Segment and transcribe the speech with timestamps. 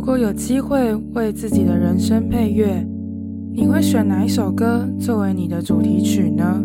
[0.00, 2.82] 如果有机会为自己的人生配乐，
[3.52, 6.64] 你会选哪一首歌作为你的主题曲呢？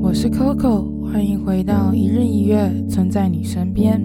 [0.00, 4.00] 我是 Coco，欢迎回到一日一乐，存在你身边。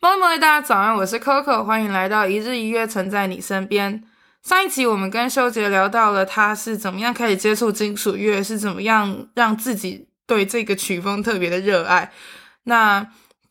[0.00, 4.04] 朋友们，大家早安，我是 Coco，欢迎来到一日一乐，存在你身边。
[4.44, 12.12] 上一集我们跟修杰聊到了他是怎么样开始接触金属乐，是怎么样让自己对这个曲风特别的热爱。
[12.62, 13.08] 那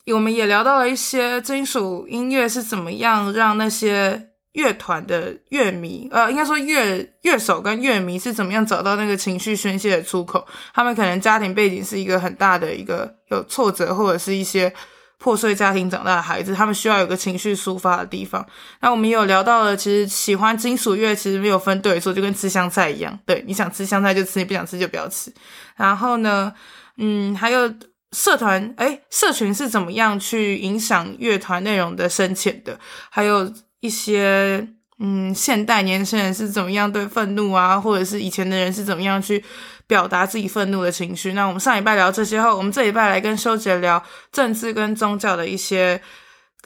[0.07, 10.45] 我们也聊到了一些金属音乐是怎么样让那些乐团的乐迷，呃，应该说乐乐手跟乐迷是怎么样找到那个情绪宣泄的出口。
[10.73, 14.73] 他们可能家庭背景是一个很大的一个有挫折，或者是一些
[15.17, 18.45] 破碎家庭长大的孩子，他们需要有个情绪抒发的地方。
[18.81, 25.31] 那我们也有聊到了，其实喜欢金属乐其实没有分对错，就跟吃香菜一样，对，你想吃香菜就吃，你不想吃就不要吃。
[25.77, 26.51] 然后呢，
[26.97, 27.71] 嗯，还有。
[28.11, 32.79] 社团诶，社群是怎么样去影响乐团内容的深浅的？
[33.09, 34.67] 还有一些
[34.99, 39.43] 嗯，现代年轻人是怎么样对愤怒啊，或者是以前的人是怎么样去
[39.87, 41.33] 表达自己愤怒的情绪？
[41.33, 45.99] 那我们上礼拜聊这些后，我们这礼拜来跟修杰聊政治跟宗教的一些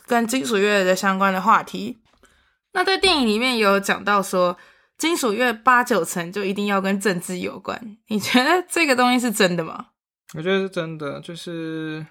[0.05, 1.99] 跟金属乐的相关的话题。
[2.73, 4.57] 那在电影里面有讲到说，
[4.97, 9.85] 金属乐八九成就一定要跟政治有关，你觉得这个东西是真的吗？
[10.33, 12.05] 我觉得是真的，就是、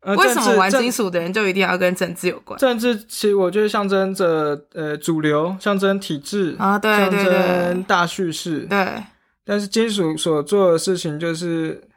[0.00, 2.58] 呃、为什么玩金属的人就一定要跟政治有关？
[2.58, 8.60] 政治其实我觉得象征着呃主流，象征体制啊，对象征大叙事。
[8.62, 9.02] 对，
[9.44, 11.88] 但是金属所做的事情就是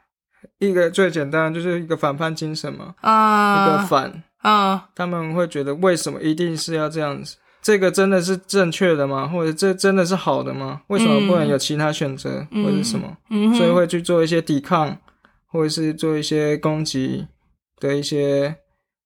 [0.58, 7.36] 一个最简单，就是一个反叛精神嘛，啊，一个反，啊，他们会觉得为什么一定是要这样子？
[7.62, 9.28] 这个真的是正确的吗？
[9.28, 10.82] 或者这真的是好的吗？
[10.88, 13.16] 为什么不能有其他选择，嗯、或者什么？
[13.30, 14.96] 嗯、所以会去做一些抵抗，
[15.46, 17.26] 或者是做一些攻击
[17.78, 18.56] 的一些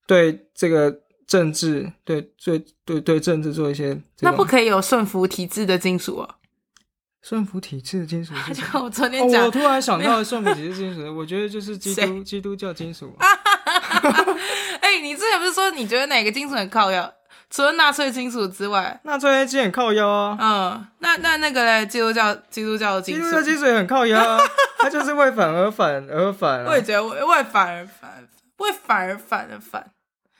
[0.06, 4.00] 对这个政治，对对对对政治做一些。
[4.20, 6.36] 那不可以有顺服体制的金属啊？
[7.22, 8.34] 顺服体制的金属？
[8.74, 13.12] 我昨天讲、哦，我突然想到顺服体制金属，我觉得就是基督基督教金属。
[14.80, 17.10] 哎、欸，你之前不是说你觉得哪个金属很靠腰？
[17.54, 20.36] 除了纳粹金属之外，纳粹黑金很靠腰啊。
[20.40, 24.40] 嗯，那那那个嘞，基督教基督教的金属，基督教金属也很靠腰啊。
[24.80, 26.64] 他就是为反而反而反、啊。
[26.66, 28.26] 我也觉得为为反而反，
[28.56, 29.86] 为反而反而反，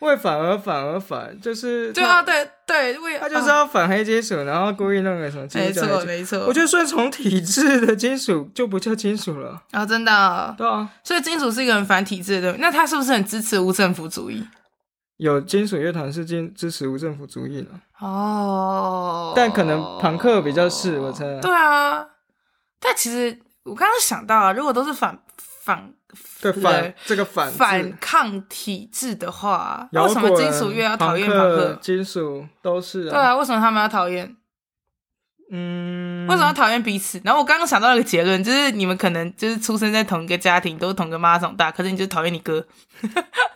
[0.01, 5.83] 为反而反而反，就是对啊，对对，为他就是要反黑金属，然后故意弄个什么金属。
[5.83, 10.53] 没错没错，我觉得顺从体制的金属就不叫金属了啊，真的、哦。
[10.59, 14.45] 对啊，所以金属是一个很反体制的，那他是不是很支持无政府主义？
[15.17, 17.69] 有金属乐团是支支持无政府主义的
[18.01, 21.41] 哦，但可能朋克比较是，我猜。
[21.41, 22.05] 对啊，
[22.81, 25.95] 但其实我刚刚想到啊，如果都是反反
[26.41, 31.79] 对反这个反反抗体制的话，为什么金属乐要讨厌朋克？
[31.81, 34.37] 金属都是啊，对啊，为什么他们要讨厌？
[35.50, 37.21] 嗯，为什么要讨厌彼此？
[37.22, 42.66] 然后我刚刚想到一个结论，就是你们可能就是出生在同一个家庭，都是同个妈长大，可是你就讨厌你哥。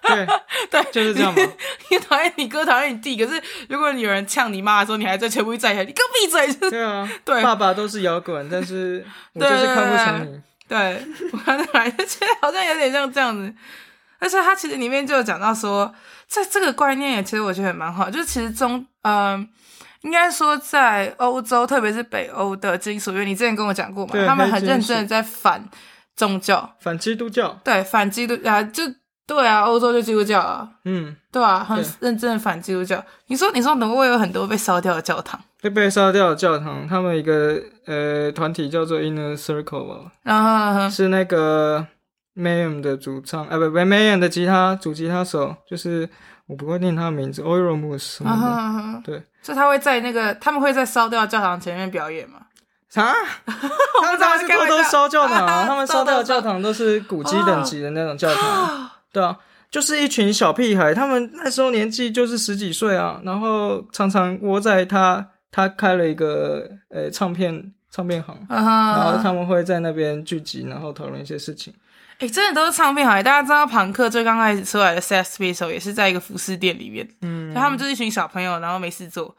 [0.03, 0.27] 对
[0.71, 1.43] 对，就是这样嘛。
[1.91, 6.47] 你讨厌你哥，讨厌你弟，可是如果你有人呛你妈的时候，你还在全部站起来，你给我闭嘴！
[6.47, 10.41] 就是对啊， 对，爸爸都是摇滚，但是我就是看不起你。
[10.69, 13.53] 对，我刚才就觉得好像有点像这样子。
[14.21, 15.93] 但是他其实里面就有讲到说，
[16.29, 19.15] 这这个观念其实我觉得也蛮好，就是其实中嗯。
[19.15, 19.49] 呃
[20.03, 24.15] 应该说，在欧洲，特别是北欧的金属乐，你之前跟我讲过嘛？
[24.27, 25.69] 他们很认真的在反
[26.15, 27.59] 宗教，反基督教。
[27.65, 28.85] 对，反基督啊，就
[29.27, 33.05] 对啊，欧洲就基督教啊，嗯，对啊，很认真的反基督教。
[33.27, 41.85] 你说，你说，挪威有很多被烧掉的教堂，被被烧掉的教堂，他们一个呃团体叫做 Inner Circle，然后、啊、是那个
[42.37, 46.09] Mayhem 的主唱，哎、呃，不不，Mayhem 的吉他主吉他手就是。
[46.49, 48.47] 我不会念他的名字，Euronymous 什么的。
[48.47, 49.05] Uh huh.
[49.05, 52.41] 对，所以他会在那个，他们会在烧掉教堂前面表演吗？
[52.89, 53.13] 啥？
[53.45, 55.65] 他们当时偷偷烧教堂啊！
[55.67, 58.61] 他们烧掉的教堂都是古迹等级的那种教堂。
[58.61, 58.91] Oh.
[59.13, 59.37] 对啊，
[59.71, 68.57] 就是一群小屁孩，他们那时候年纪就是十几岁啊，然后常常窝在他，他开了一个呃唱片唱片行，uh.
[68.57, 71.75] 然后他们会在那边聚集，然后讨论一些事情。
[72.19, 73.23] 哎、欸，真的都是唱片行业。
[73.23, 77.09] 大家知道，庞克最刚开始出来的 Sex Pistols 也是在一个服饰店里面。
[77.23, 79.37] 嗯，他们就是一群小朋友，然后没事做。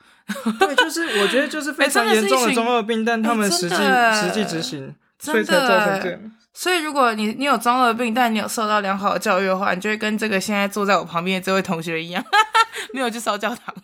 [0.59, 6.19] 对，就是我觉得就是非常严重的中二病，欸、但他们实际实际执行，所以才造成这样。
[6.53, 12.23] 所以如果你你有中二病，但你有受到良好的教育的话，你就会跟这个现在坐在我旁边的这位同学一样，
[12.93, 13.75] 没有去烧教堂。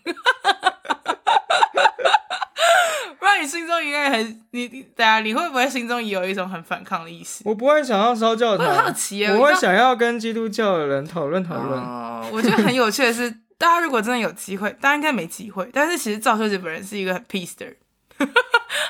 [3.25, 7.41] 不然道你心中应该很你你对啊，你会不会心中也有一种很反抗的意思？
[7.43, 11.79] 我不会想要烧教堂，我很好奇耶，我会想要跟基督教的人讨论讨论。
[11.79, 15.67] 哦，我觉得很有趣的是， 大家如果真的有机会，大家应该没机会。
[15.73, 17.75] 但是其实赵秀杰本人是一个很 peace 的人。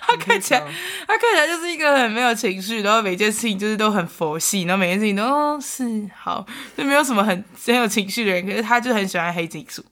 [0.07, 0.59] 他看起来，
[1.07, 5.83] 他看起来就是一个很没有情绪，然后每件事情就是都很佛系，然后每件事情都哦是
[6.15, 6.45] 好，
[6.77, 8.45] 就没有什么很很有情绪的人。
[8.45, 9.83] 可是他就很喜欢黑金属，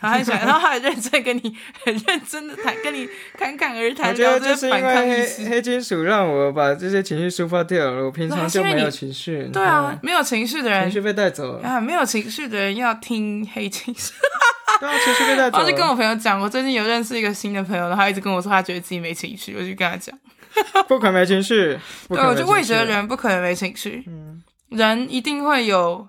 [0.00, 3.08] 然后很喜欢，然后他 很认真跟你很认真的谈，跟你
[3.38, 4.10] 侃侃而谈。
[4.10, 9.44] 我觉得就是因为黑黑金属让我把这些情绪抒发掉了，我平常就没有情绪。
[9.52, 14.12] 对啊，没有情绪的人，情绪被带走了啊，没有情绪的人要听黑金属。
[14.80, 15.64] 对啊，情绪被带走了。
[15.64, 20.18] 我就跟我朋友讲，我最近有认识一个新的朋友，然后他一直跟我说他觉得自己没情绪，我就跟他讲，
[20.88, 21.78] 不可能没情绪。
[22.08, 26.08] 对，我就会觉得人不可能没情绪，嗯，人一定会有，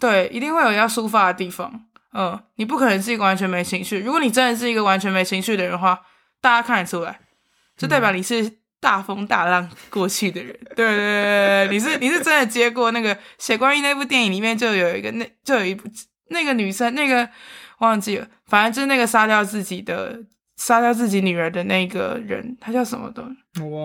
[0.00, 1.84] 对，一定会有要抒发的地方，
[2.16, 3.98] 嗯，你不可能是一个完全没情绪。
[3.98, 6.00] 如果你真的是一个完全没情绪的人的话，
[6.40, 7.20] 大家看得出来，
[7.76, 10.52] 就代表你是大风大浪过去的人。
[10.62, 15.88] 嗯、对对对对，你是你是真的接过那个《血观音》那部电影里面就有一个那就有一部
[16.30, 17.28] 那个女生那个。
[17.80, 20.18] 忘记了，反正就是那个杀掉自己的、
[20.56, 23.22] 杀掉自己女儿的那个人，他叫什么的？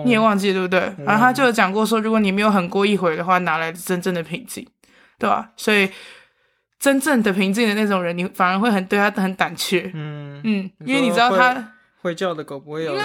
[0.06, 1.04] 你也忘记了对不对？
[1.04, 4.66] 然后他就有讲过说，如果你没有狠过一回的话，哪来的真正的平静，
[5.18, 5.50] 对吧？
[5.58, 5.90] 所以
[6.82, 9.88] 真正的平静的那种人，你反而会很对他很胆怯。
[9.94, 11.64] 嗯嗯，因为你知道他会，
[12.10, 13.04] 会叫的狗不会咬人，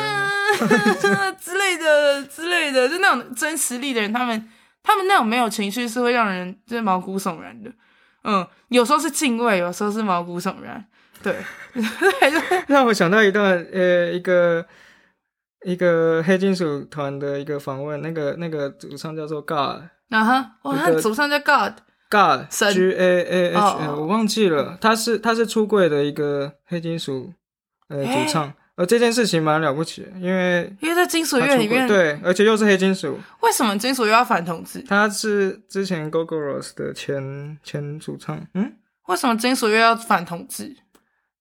[1.40, 4.50] 之类的之类的，就那种真实力的人，他们
[4.82, 7.72] 他们那种没有情绪是会让人就是毛骨悚然的。
[8.24, 10.84] 嗯，有时候是敬畏，有时候是毛骨悚然。
[11.22, 11.36] 对，
[12.68, 14.66] 让我想到一段，呃，一个
[15.66, 21.38] 一个黑金属团的一个访问，那个那个主唱叫做 God，啊哈，哇，他主唱叫
[22.10, 27.34] God，God，G A A H L，我忘记了，他是他是出柜的一个黑金属
[27.90, 28.54] 呃主唱。
[28.76, 33.20] 而这件事情蛮了不起的，因为因为在金属乐里面，对，而且又是黑金属。
[33.42, 34.84] 为什么金属又要反同志？
[34.88, 38.40] 他是之前 g o g o r o s 的前前主唱。
[38.54, 38.72] 嗯，
[39.08, 40.76] 为什么金属乐要反同志？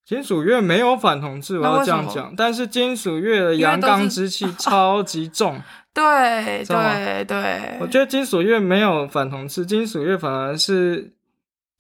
[0.07, 2.33] 金属乐没有反同志，我要这样讲。
[2.35, 5.61] 但是金属乐的阳刚之气 超级重。
[5.97, 11.15] 对对对，我觉得金属乐没有反同志，金属乐反而是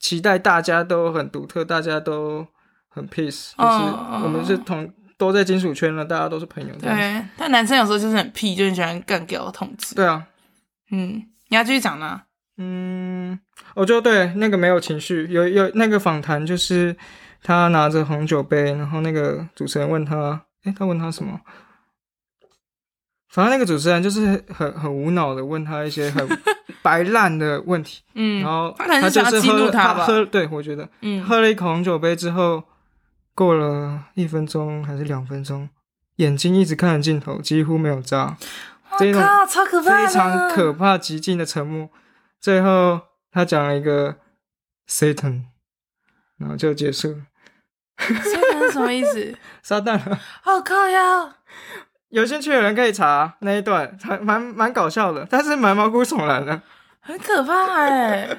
[0.00, 2.46] 期待大家都很独特，大家都
[2.88, 4.90] 很 peace，就是我们是同。
[5.18, 6.74] 都在金属圈了，大家都是朋友。
[6.74, 9.94] 对，但男生有时候就是很屁，就很喜欢干掉同志。
[9.94, 10.26] 对啊，
[10.90, 12.20] 嗯，你要继续讲呢？
[12.58, 13.40] 嗯，
[13.74, 16.94] 我就对那个没有情绪，有有那个访谈，就是
[17.42, 21.40] 他拿着红酒杯，然后那个主持人问他，诶，他问他什么？
[23.36, 26.26] 反正那个主持人就是很很无脑的问他一些很
[26.80, 28.02] 白烂的问题。
[28.14, 32.64] 嗯，然后他就是喝他喝，对我觉得，嗯，喝了一口红酒杯之后。
[33.34, 35.68] 过了一分钟还是两分钟，
[36.16, 38.34] 眼睛一直看着镜头，几乎没有眨。
[38.90, 40.06] 我靠，超可怕！
[40.06, 41.90] 非常可怕，极尽的沉默。
[42.40, 42.98] 最后
[43.30, 44.16] 他讲了一个
[44.88, 45.42] Satan，
[46.38, 47.18] 然后就结束了。
[47.98, 49.36] Satan 是什么意思？
[49.62, 50.00] 撒旦。
[50.40, 51.36] 好靠呀！
[52.16, 56.58] 有兴趣的人可以查那一段，还蛮蛮搞笑的，但是蛮毛骨悚然的。
[57.02, 58.38] 很可怕哎、欸，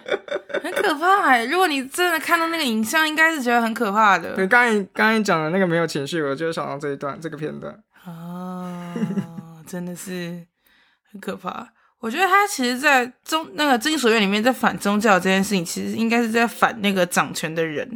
[0.63, 1.45] 很可怕哎、欸！
[1.45, 4.35] 如果你真的看到那个影像，应该是觉得很可怕的。
[4.35, 7.71] 对，刚才刚才讲的那个没有情绪，我就想到这一段这个片段。
[8.07, 8.93] 哦，
[9.67, 10.43] 真的是
[11.11, 11.67] 很可怕。
[11.99, 17.87] 我觉得他其实，在宗那个金属院里面，在反宗教这件事情，其实应该是在反那个掌权的人。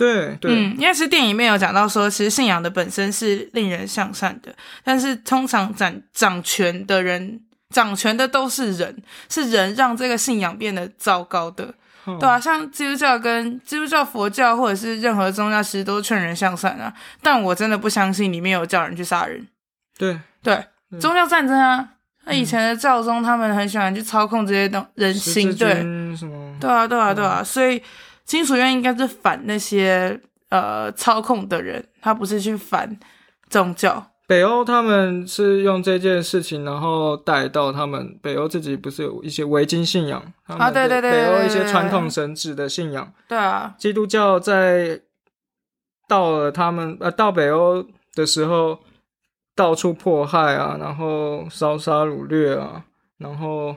[0.00, 7.42] 对对，嗯，因为其实电影里面有讲到说，其实信仰的本身是令人向善的，但是通常掌掌权的人。
[7.72, 11.72] 掌权的都是人，是人让这个信仰变得糟糕的，
[12.04, 16.92] 嗯、对啊，像基督教跟基督教、佛教或者是任何宗教，其实都劝人向善啊。
[17.22, 19.46] 但我真的不相信里面有叫人去杀人。
[19.96, 21.90] 对对，对宗教战争啊，
[22.24, 25.74] 那以前的教宗他们很喜欢去操控这些东人心，对，
[26.16, 26.56] 什么？
[26.58, 27.36] 对啊，对啊，对啊。
[27.38, 27.80] 嗯、所以
[28.30, 30.20] 金属院应该是反那些
[30.50, 32.96] 呃操控的人，他不是去反
[33.48, 34.12] 宗教。
[34.28, 40.70] 北欧他们是用这件事情，然后带到他们北欧自己不是有一些维京信仰啊？
[40.70, 43.12] 对对对，北欧一些传统神祇的信仰。
[43.26, 45.00] 对啊，基督教在
[46.06, 47.84] 到了他们呃到北欧
[48.14, 48.78] 的时候，
[49.56, 52.84] 到处迫害啊，然后烧杀掳掠啊，
[53.18, 53.74] 然后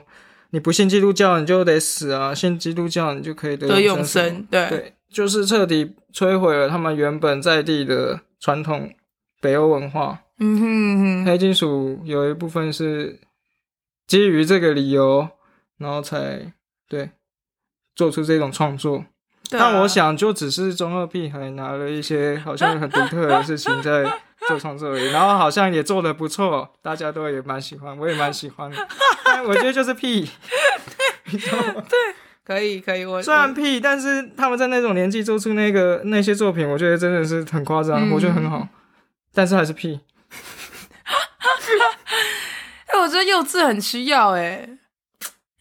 [0.54, 4.46] 你不信基督教你就得死啊，信基督教你就可以得永生。
[4.48, 8.88] 对对，就是彻底摧毁了他们原本在地的传统
[9.40, 10.20] 北欧文化。
[10.38, 13.18] 嗯哼嗯哼，黑金属有一部分是
[14.06, 15.28] 基于这个理由，
[15.76, 16.52] 然后才
[16.88, 17.10] 对
[17.96, 18.98] 做出这种创作。
[18.98, 19.04] 啊、
[19.50, 24.04] 但我想，就只是中二屁孩拿了一些好像很独特的事情在
[24.48, 28.76] 做创作而已，然后好像也做的不错，大家都也蛮喜欢，我也蛮喜欢的。
[29.24, 30.30] 但 我觉得就是屁，
[31.24, 31.98] 对，对，
[32.44, 38.68] 可以可以，我虽然屁，但是他们在那种年纪做出那个那些作品，我觉得真的是很夸张，嗯、我觉得很好，
[39.32, 40.00] 但是还是屁。
[42.86, 44.68] 哎，我觉得幼稚很需要哎，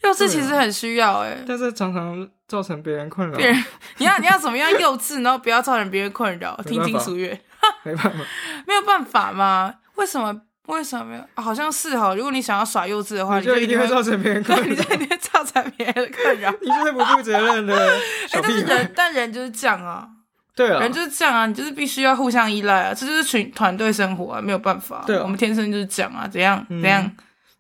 [0.04, 3.38] 幼稚其实很需要哎，但是常常造成别人困扰。
[3.38, 3.64] 别人，
[3.98, 6.56] 你要你要怎么样幼稚，然后不要造成别人困扰？
[6.66, 7.40] 听金属乐。
[7.84, 8.20] 没办法，
[8.68, 9.74] 没有办法吗？
[9.96, 10.42] 为什么？
[10.68, 11.22] 为什么没有？
[11.36, 12.16] 啊、好像是哈。
[12.16, 16.50] 如果你想要耍幼稚的话，你就一定会造成别人困扰，你就一定会造成别人的困扰。
[16.62, 18.54] 你就是不负责任的小屁孩。
[18.54, 20.08] 欸、但是人，但人就是这样啊。
[20.56, 21.46] 对啊，人就是这样啊。
[21.46, 22.94] 你就是必须要互相依赖啊。
[22.94, 25.04] 这就是群团队生活啊，没有办法。
[25.06, 26.26] 对、啊，我们天生就是这样啊。
[26.28, 26.66] 怎样？
[26.70, 27.04] 怎样？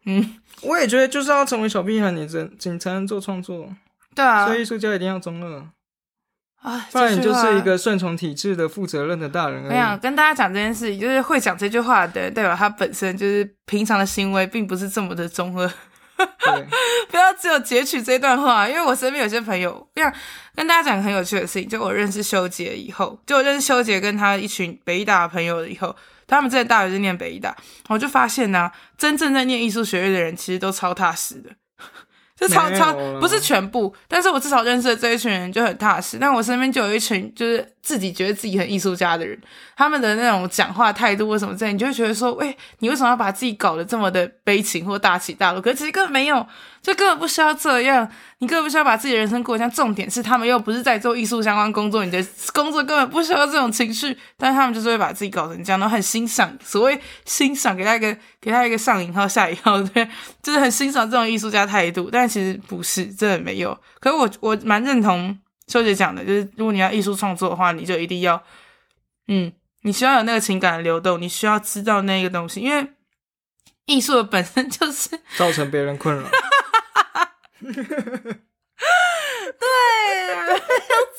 [0.05, 3.67] 嗯，嗯我也觉得就是要成为小屁孩，你才你才能做创作。
[4.15, 5.65] 对啊，所以艺术家一定要中二。
[6.63, 9.61] 啊，不然你就是一个顺从体制的负责任的大人。
[9.63, 15.69] 没有跟大家讲这件事情，就是会讲这句话的人，代表他本身就是平常的行为并不是这么的中二。
[16.15, 16.67] 对，
[17.11, 20.13] 不要只有截取这段话，因为我身边有些朋友，这样
[20.55, 25.93] 跟大家讲很有趣的事情，就我认识修杰以后，就我认识修杰跟他一群北艺大的朋友以后，
[26.27, 27.53] 他们在大学是念北艺大，
[27.89, 31.49] 我就发现呢、啊，真正在念艺术学院的人其实都超踏实的。
[32.35, 36.17] 就超超不是全部，但是我至少认识的这一群人就很踏实。
[36.19, 39.39] 但我身边就有一群就是自己觉得自己很艺术家的人，
[39.77, 45.61] 他们的那种讲话态度或什么之类，你就会觉得说，喂，你为什么要把自己搞得这么的悲情或大起大落？
[45.61, 46.45] 可是其实根本没有。
[46.83, 48.07] 就根本不需要这样，
[48.39, 49.71] 你根本不需要把自己的人生过得像。
[49.71, 52.23] 重点是他们又不是在做艺术相关工作，你的
[52.53, 56.55] 工作根本不需要这种情绪，但是他们就是会把自己搞成这样，然后很欣赏。
[56.61, 60.07] 所谓欣赏，给他一个给他一个上引号下引号，对，
[60.41, 62.09] 就是很欣赏这种艺术家态度。
[62.11, 63.75] 但其实不是，真的没有。
[64.01, 68.43] 可是我我蛮认同秋姐讲的，就是如果你要艺术创作的话，你就一定要，
[69.29, 72.85] 嗯，你需要有那个情感的流动，你需要知道那个东西，因为
[73.85, 76.23] 艺术的本身就是造成别人困扰。
[79.59, 79.67] 对，
[80.53, 80.59] 没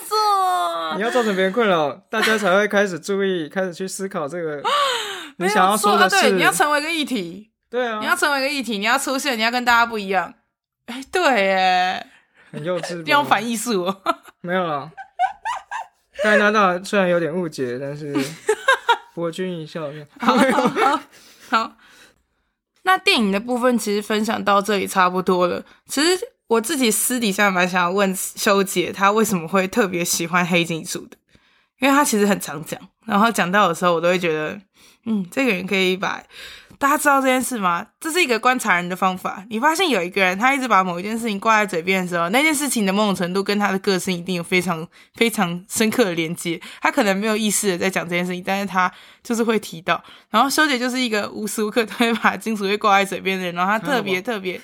[0.07, 0.95] 错。
[0.97, 4.63] 你要造成别人困扰，大家才会开始注意，开始去思考这个
[5.39, 6.21] 你想要说的事。
[6.21, 7.51] 对，你要成为一个议题。
[7.71, 10.35] 对啊，你要成为一个议题，你要出现，你要跟大家不一样。
[10.87, 12.07] 哎，对，哎，
[12.53, 13.95] 很幼稚，不要反艺术。
[14.41, 14.91] 没有了。
[16.23, 18.15] 刚才那道虽然有点误解，但是
[19.15, 19.91] 博君一笑。
[20.21, 21.01] 好好
[21.51, 21.73] 好。
[22.83, 25.65] 那电影的部分其实分享到这里差不多了。
[25.87, 26.34] 其实。
[26.55, 31.17] 我自己私底下蛮想要问修杰，他为什么会特别喜欢黑金属的？
[31.81, 34.61] 因为他其实很常讲，然后讲到的时候，我都会觉得，
[35.07, 36.23] 嗯，这个人可以把。
[36.85, 37.87] 大家知道这件事吗？
[37.99, 39.43] 这是一个观察人的方法。
[39.49, 46.61] 你发现有一个人，他一直把某一件事情挂在嘴边的时候，那件事情的某种程度跟他的个性一定有非常非常深刻的连接。
[46.83, 50.05] 他可能没有意识的在讲这件事情，但是他就是会提到。
[50.29, 54.61] 然后修杰就是一个无时无刻都会把金属会挂在嘴边的人，然后他特别 特别，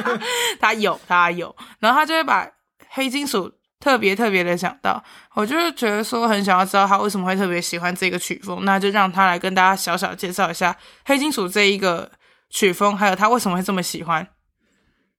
[0.58, 2.48] 他有他有，然后他就会把
[2.88, 3.52] 黑金属。
[3.80, 5.02] 特别特别的想到，
[5.34, 12.10] 我就是觉得说很想要知道他为什么会特别喜欢这个曲风，那就让他来跟大家小小介绍一下黑金属这一个
[12.50, 14.26] 曲风，还有他为什么会这么喜欢。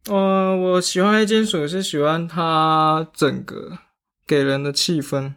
[0.07, 3.77] 呃，我喜欢黑金属是喜欢它整个
[4.25, 5.33] 给人的气氛，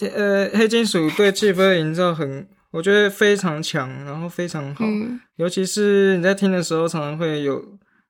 [0.00, 7.60] 呃，黑金属对气氛的营造很，我觉得非常强，然后非常好，嗯，尤其是你在听的时候，常常会有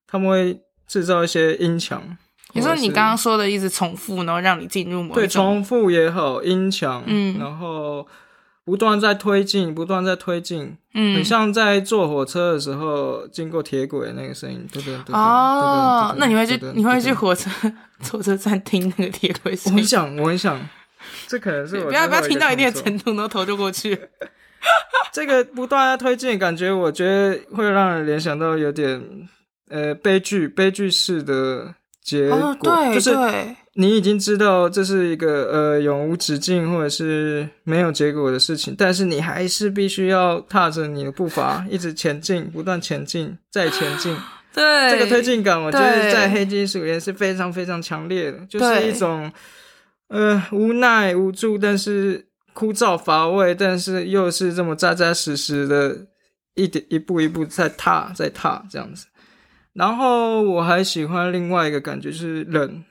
[0.07, 2.17] 他们会制造一些音墙。
[2.55, 8.07] 你说你刚刚说的一直重复，然后让你进入某对，重复也好，音墙，嗯，然后
[8.65, 15.15] 不断在推进，不断在推进，嗯，很像在坐火车的时候经过铁轨那个声音，对对对。
[15.15, 17.51] 哦，那你会去你会去火车
[18.11, 19.77] 火车站听那个铁轨声音？
[19.77, 20.69] 我很想，我很想，
[21.27, 23.99] 这可能是我不要不要听到一定的程度，然后头就过去。
[25.13, 29.29] 这个不断在推进，感觉我觉得会让人联想到有点
[29.69, 31.75] 呃悲剧悲剧式的。
[32.09, 33.11] 结果、哦、就是
[33.75, 44.17] 你已经知道这是一个呃永无止境或者是没有结果的事情，但是你还是必须要踏着你的步伐一直前进，不断前进再前进。
[44.55, 49.31] 对，这个推进感，我觉得在黑金属也是非常非常强烈的，就是一种
[50.09, 55.97] 呃无奈无助，但是枯燥乏味，但是又是这么扎扎实实的
[56.55, 59.07] 一点一步一步在踏在踏这样子。
[59.79, 62.85] 然后我还喜欢另外一个感觉，就是冷，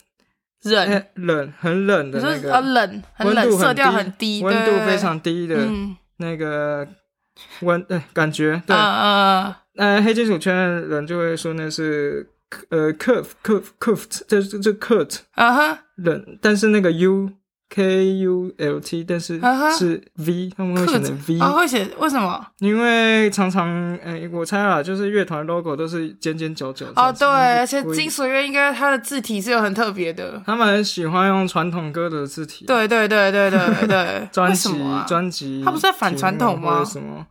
[0.63, 5.57] 冷、欸、冷很冷的那个，啊冷，很冷，很，色调很低，温度非常低的
[6.15, 6.87] 那个
[7.59, 12.29] 温，呃、嗯欸，感觉，对，呃嗯，黑金属圈的人就会说那是
[12.69, 17.29] 呃，curve curve curved，这这这 curt，啊哈，冷，但是那个 u
[17.69, 19.39] K U L T，但是
[19.77, 21.39] 是 V，他们会写成 V。
[21.39, 22.47] 啊，会写为什么？
[22.59, 26.85] 因为常常，诶，我猜啊，就是乐团 logo 都是尖尖角角。
[26.95, 30.41] 哦，对，而且金属乐应该它的字体是有很特别的。
[30.45, 32.65] 他们很喜欢用传统歌的字体。
[32.65, 34.27] 对对对对对对。
[34.31, 34.73] 专辑
[35.05, 36.83] 专辑，他不是在反传统吗？
[36.85, 37.27] 什么？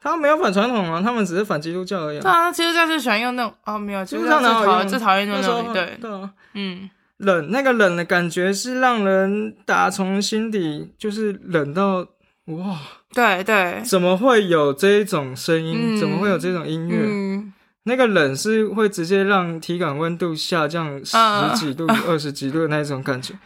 [0.00, 2.20] 他没有反传统啊，他们只是反基督教而已。
[2.20, 6.88] 对啊，基督教就喜欢用那种哦，没有，基督教最讨厌最讨厌那种对对啊，嗯。
[7.22, 12.06] 冷，那个冷的感觉是让人打从心底就是冷到
[12.46, 12.80] 哇！
[13.14, 15.96] 对对，怎么会有这一种声音？
[15.96, 16.96] 嗯、怎么会有这种音乐？
[16.98, 17.52] 嗯、
[17.84, 21.16] 那个冷是会直接让体感温度下降十
[21.54, 23.34] 几度、二十、uh, 几度的那种感觉。
[23.34, 23.38] Uh,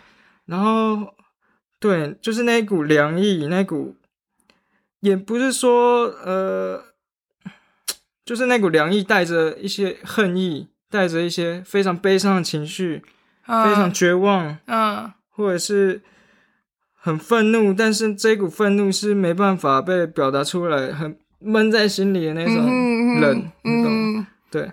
[0.46, 1.14] 然后，
[1.78, 3.96] 对，就是那一股凉意，那股
[5.00, 6.82] 也不是说呃，
[8.24, 13.02] 就是那股凉意带着一些恨意，带着一些非常悲伤的情绪。
[13.46, 16.02] 非常绝望，嗯，或者是
[16.94, 24.26] 很愤怒，但是这股愤怒是没办法被表达出来，很闷在心里的那种冷，你懂吗？
[24.50, 24.68] 对。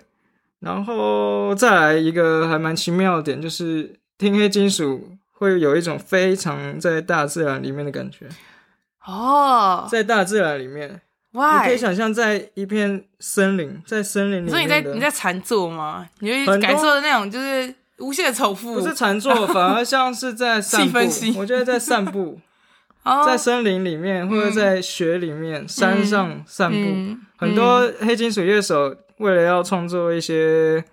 [0.58, 8.26] 然后再来一个还蛮奇妙的点，就是听黑金属会有一种非常在大自然里面的感觉。
[9.06, 11.02] 哦，在大自然里面，
[11.32, 16.08] 哇，你可以想象在一片森林，在森林里面，所以你在你在禅坐吗？
[16.18, 17.72] 你会感受的那种就是。
[17.98, 20.98] 无限重复，不是禅坐， 反而像是在 散步。
[21.36, 22.40] 我觉得在散步，
[23.26, 27.16] 在森林里面或者在雪里面、山上散步。
[27.36, 30.84] 很多黑金属乐手为了要创作一些，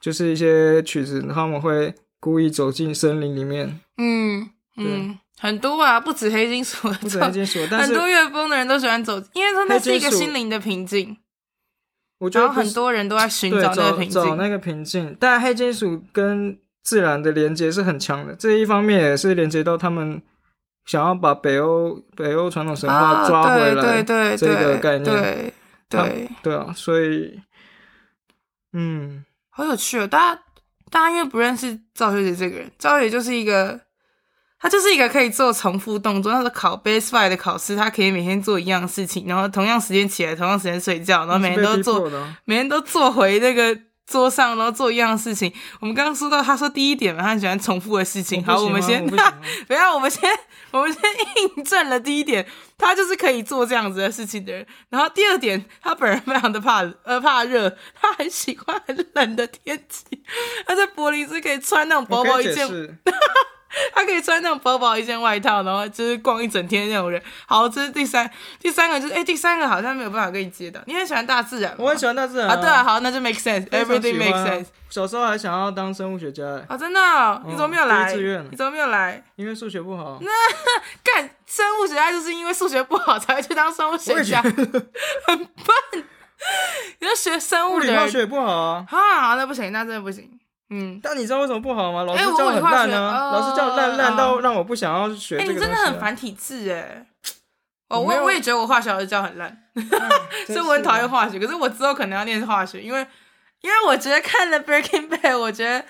[0.00, 3.78] 就是一些曲子，他们会故意走进森林里面。
[3.98, 11.16] 嗯嗯，很多啊，不止黑金属，不止黑金属，但是很多乐风的人都喜欢走，因为说那是一个心灵的平静。
[12.18, 15.16] 我觉得很多人都在寻找那个平静，找那个平静。
[15.20, 20.22] 但黑金属跟自然的连接是很强的，这一方面也是连接到他们
[20.84, 25.04] 想要把北欧北欧传统神话抓回来这个概念。
[25.04, 25.52] 对
[25.88, 27.40] 对对啊，所以
[28.72, 30.06] 嗯，好有趣哦！
[30.06, 30.42] 大家
[30.90, 33.85] 大家因为不认识赵学姐这个人，赵学姐就是一个。
[34.58, 42.10] 他就是一个可以做重复动作，他的考 base five 的考试，他可以每天做一样事情，然后同样时间起来，同样时间睡觉，然后每天都做，
[42.44, 45.52] 每天都坐回那个桌上，然后做一样的事情。
[45.80, 48.42] 我们刚刚说到，他说第一点嘛，他很喜欢重复的事情。
[48.44, 49.04] 好，我们先，
[49.68, 50.22] 不要我们先，
[50.70, 51.02] 我们先
[51.56, 52.46] 印证了第一点，
[52.78, 54.66] 他就是可以做这样子的事情的人。
[54.88, 60.04] 然后第二点，他本人非常的怕呃怕热，他很喜欢很冷的天气，
[60.66, 62.66] 他在柏林是可以穿那种薄薄一件。
[63.96, 67.20] 他可以穿那种薄薄一件外套，然后就是逛一整天那种人。
[67.46, 68.30] 好，这是第三，
[68.60, 70.82] 第三个就是，哎、欸，第三个好像没有办法跟你接的。
[70.86, 72.52] 你很喜欢大自然，我很喜欢大自然啊。
[72.52, 74.66] 啊对啊，好，那就 make sense，everything make sense。
[74.90, 77.40] 小时候还想要当生物学家，哎，啊，真的、哦？
[77.46, 78.14] 你怎么没有来？
[78.14, 79.24] 嗯、你怎么没有来？
[79.36, 80.18] 因为数学不好。
[80.20, 80.30] 那
[81.02, 86.04] 干生物学家就是因为数学不好才会去当生物学家， 很笨。
[86.98, 88.86] 你要学生物的，化学也不好啊。
[88.86, 90.35] 哈，那不行，那真的不行。
[90.70, 92.02] 嗯，但你知道为什么不好吗？
[92.02, 95.40] 老师教很烂呢，欸、老师教烂烂到让我不想要学啊。
[95.40, 97.06] 哎、欸，你真的很繁体字哎！
[97.88, 99.88] 哦，我我也觉得我化学老师教很烂，嗯、
[100.48, 101.38] 所以我很讨厌化学。
[101.38, 103.06] 可是我之后可能要念化学，因为
[103.60, 105.84] 因为我觉得看了《Breaking Bad》，我觉得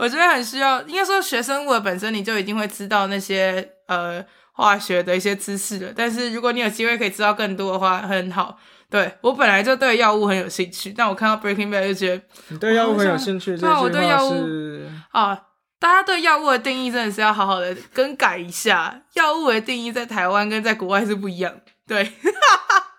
[0.00, 0.82] 我觉得很需要。
[0.82, 8.58] 应该说学生物的本身你就一定会知道那些呃化学的一些知识了，但是如果你有机会可以知道更多的话，很好。
[8.88, 13.56] 对，我本来就对药物很有兴趣，但我看到 Breaking Bad 就觉得你对药物很有兴趣。
[13.58, 14.46] 对，我对药物
[15.10, 15.36] 啊，
[15.80, 19.02] 大家对药物的定义真的是要好好的更改一下。
[19.14, 21.52] 药物的定义在台湾跟在国外是不一样。
[21.84, 22.12] 对，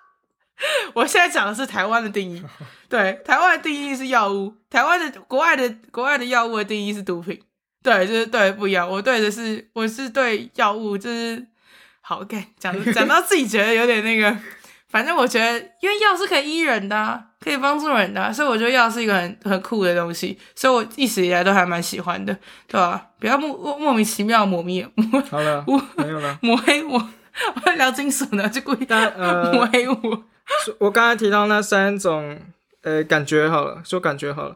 [0.94, 2.44] 我现在讲的是台湾的定义。
[2.90, 7.42] 对，台湾的定义是药物，台湾的国外的国外的药物的定义是毒品。
[7.82, 8.90] 对，就是对不一样。
[8.90, 11.48] 我对的是我是对药物，就是
[12.02, 14.38] 好，OK，讲讲到自己觉得有点那个。
[14.90, 22.34] 反正我觉得，因为药是可以医人的啊，可以帮助人的啊，所以我觉得药是一个很很酷的东西，所以我一直以来都还蛮喜欢的，
[22.68, 23.08] 对吧？
[23.20, 24.88] 不要莫莫名其妙抹灭，
[25.30, 25.66] 好了，
[25.98, 28.88] 没有了，抹黑我，我在聊金属呢，就故意
[29.54, 29.96] 抹黑我。
[29.96, 32.40] 呃、我刚才提到那三种
[32.84, 34.56] 呃感觉好了，说感觉好了，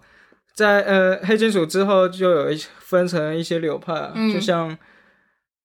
[0.55, 4.77] 在呃黑金属之后就有一分成一些流派啊，嗯、就像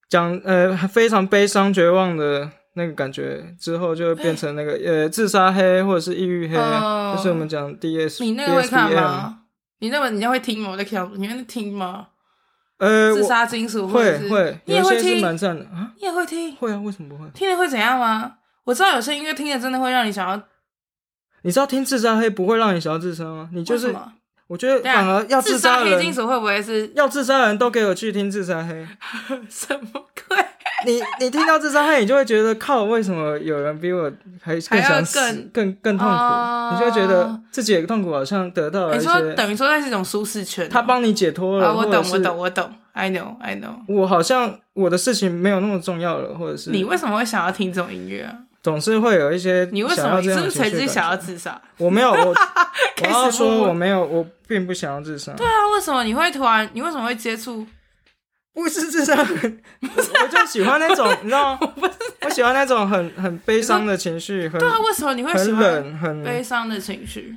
[0.09, 2.51] 讲呃非常悲伤绝望的。
[2.77, 8.23] 那个感觉之后就会变成那个呃自杀黑或者是抑郁黑，呃、就是我们讲 D S。
[8.23, 9.39] 你那个会看吗？
[9.81, 10.71] 你那个你要会听吗？
[10.71, 12.09] 我在看，你会听吗？
[12.79, 15.23] 呃，自杀金属会会，你也会听？
[15.23, 15.91] 蛮赞的啊！
[15.97, 16.55] 你也会听？
[16.57, 17.27] 会啊，为什么不会？
[17.35, 18.35] 听了会怎样吗？
[18.65, 20.43] 我知道有些音乐听了真的会让你想要。
[21.43, 23.49] 你知道听自杀黑不会让你想要自杀吗？
[23.53, 23.95] 你就是
[24.49, 28.87] 我觉得反而要自杀黑金属会不会是要自杀的人都给我去听自杀黑？
[29.49, 30.37] 什么鬼？
[30.85, 34.13] 你你听到自杀黑，你就会觉得靠，为什么有人比我
[34.43, 36.15] 还更想死，更更更痛苦？
[36.15, 39.07] 呃、你就会觉得自己的痛苦好像得到了一些。
[39.07, 41.69] 你说等于说那是一种舒适圈，他帮你解脱了。
[41.69, 42.71] 啊、我懂，我懂，我懂。
[42.93, 43.75] I know, I know。
[43.89, 48.35] 我好像我的事情没有那么重要了，或者是你为什么会想要听这种音乐啊？
[48.63, 50.21] 总是会有一些你为什么？
[50.21, 51.61] 你是不是随机想要自杀？
[51.79, 52.35] 我没有，我
[53.05, 55.33] 我要说我没有，我并不想要自杀。
[55.35, 56.69] 对啊，为什么你会突然？
[56.73, 57.65] 你为什么会接触？
[58.63, 61.59] 不是智商很，我就喜欢那种， 你知道吗？
[61.77, 61.91] 我，
[62.23, 64.49] 我喜欢那种很很悲伤的情绪。
[64.49, 67.37] 对啊，为什么你会喜欢很悲伤的情绪？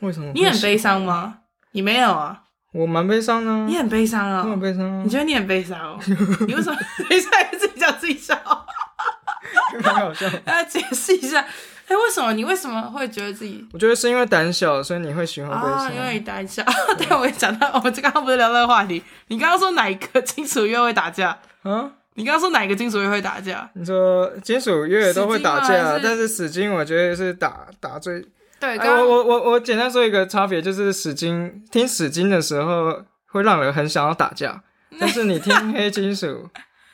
[0.00, 0.32] 为什么？
[0.34, 1.38] 你很悲伤吗？
[1.72, 2.40] 你没有啊？
[2.72, 3.52] 我蛮悲伤的。
[3.66, 4.42] 你很悲伤啊？
[4.44, 5.02] 我很悲伤啊？
[5.04, 5.98] 你觉得你很悲伤哦？
[6.46, 6.78] 你为什么
[7.10, 7.30] 一下？
[7.58, 8.34] 自己叫自己笑。
[9.82, 11.44] 很好笑，来解释一下，
[11.88, 13.66] 哎、欸，为什么你为什么会觉得自己？
[13.72, 15.86] 我觉得是因为胆小，所以你会喜欢悲伤。
[15.86, 16.64] 啊，因为你胆小。
[16.96, 19.02] 对，我也讲到，我们刚刚不是聊那个话题？
[19.28, 21.38] 你刚刚说哪一个金属乐会打架？
[21.62, 21.90] 啊？
[22.14, 23.68] 你刚刚说哪一个金属乐会打架？
[23.74, 28.24] 你说金属乐都会打架，是但是死金我觉得是打打最。
[28.60, 34.62] 对，我我我我简单说一个差别，就是死金听死金的时候会让人很想要打架，
[34.98, 36.48] 但是你听黑金属，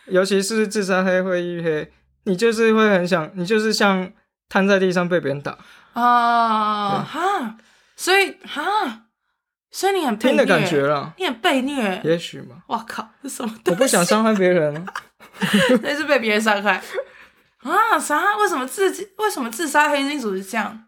[0.06, 1.92] 尤其是自杀黑会议黑。
[2.24, 4.10] 你就是会很想，你就是像
[4.50, 5.56] 瘫在地上被别人打
[5.94, 7.56] 啊哈，
[7.96, 9.04] 所以哈，
[9.70, 12.56] 所以你很被虐听的感觉了，你很被虐，也许嘛。
[12.66, 13.54] 我靠，这什么？
[13.66, 14.86] 我不想伤害别人，
[15.82, 16.82] 那是被别人伤害
[17.62, 17.98] 啊？
[17.98, 18.36] 啥？
[18.38, 19.08] 为什么自己？
[19.18, 20.84] 为什么自杀黑金属是这样？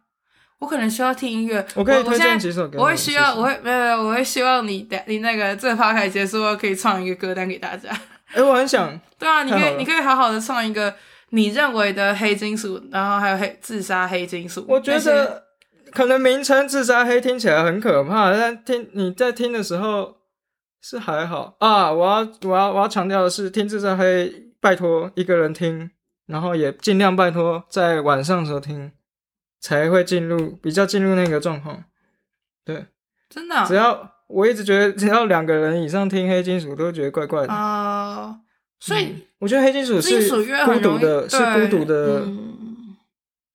[0.59, 2.79] 我可能需要听音乐，我可以推荐几首歌。
[2.81, 7.91] 我会需要，我会没有没有，我会希望你的你那个这个趴开结束后可以唱一个歌单给大家。
[8.33, 8.99] 哎，我很想。
[9.19, 10.93] 对啊，你可以你可以好好的唱一个。
[11.35, 15.45] 你认为的黑金属，然后还有黑自杀黑金属，我觉得
[15.91, 20.19] 可能名称自杀黑听起来很可怕，但听你在听的时候
[20.83, 21.91] 是还好啊。
[21.91, 25.91] 我要我要我要强调的是，听自杀黑拜托一个人听，
[26.27, 28.93] 然后也尽量拜托在晚上的时候听，
[29.59, 31.85] 才会进入比较进入那个状况。
[32.63, 32.87] 对，
[33.31, 38.29] 真的，只要我一直觉得只要两个人以上听黑金属，都会觉得怪怪的啊。
[38.29, 38.43] Uh...
[38.85, 40.29] 所以、嗯、我觉得黑金属是
[40.65, 42.95] 孤独的，是孤独的，嗯、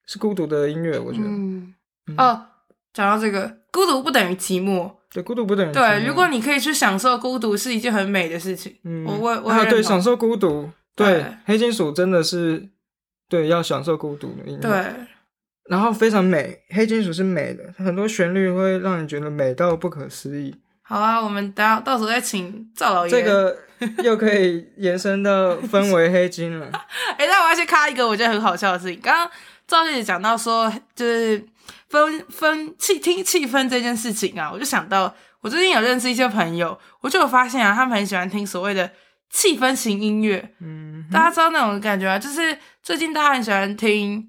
[0.06, 1.00] 是孤独的音乐。
[1.00, 2.45] 我觉得，哦，
[2.91, 4.91] 讲到这个，孤独不等于寂寞。
[5.13, 5.71] 对，孤独不等于。
[5.71, 8.76] 对，如果你可以去享受孤独，是一件很美的事情。
[8.84, 10.69] 嗯，我我我、啊、对，享受孤独。
[10.93, 12.67] 对，对黑金属真的是
[13.30, 14.60] 对要享受孤独的音乐。
[14.60, 14.93] 对，
[15.69, 20.54] 然后非常美，黑金属是美的，很多旋律会让你觉得美到不可思议。
[20.82, 23.10] 好啊，我们等下到时候再请赵老爷。
[23.10, 23.58] 这个。
[24.03, 26.67] 又可以延伸到分为黑金了。
[27.17, 28.99] 哎、欸，那我要去卡一个我觉得很好笑的事情。
[29.01, 29.29] 刚刚
[29.67, 31.45] 赵小姐讲到说，就是
[31.89, 38.91] 分分气听气氛这件事情啊，我就想到我最近有认识一些朋友，我就有发现啊，他们很喜欢听所谓的
[39.29, 40.53] 气氛型音乐。
[40.59, 44.27] 嗯，大家知道那种感觉啊，就是最近大家很喜欢听，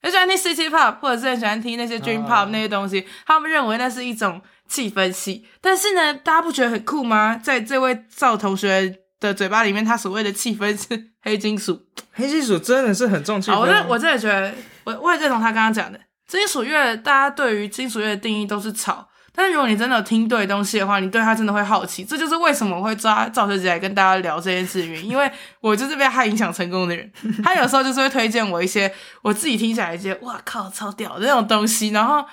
[0.00, 4.40] 很喜欢听 City Pop，或者是很喜欢听那些 Dream Pop 那些东西，哦、他们认为那是一种。
[4.68, 7.40] 气氛系，但是呢，大家不觉得很酷吗？
[7.42, 11.80] 在这位赵同学的嘴巴里面，他所谓的气氛是黑金属，
[12.12, 13.58] 黑金属真的是很重气氛。
[13.58, 14.52] 我真我真的觉得，
[14.84, 22.04] 我我也认同他刚刚讲的，金属乐大家对于金属乐的定义都是吵，但是如果你真的有听对东西的话，你对他真的会好奇。
[22.04, 27.10] 这就是为什么我会抓赵学姐来跟大家聊这件事的原因，因为我就是被他影响成功的人。
[27.42, 32.24] 他有时候就是会推荐我一些我自己听起来觉得哇靠超屌的那种东西，然后。